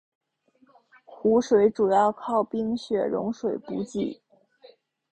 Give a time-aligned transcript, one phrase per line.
[1.05, 4.19] 湖水主要靠冰雪融水补给。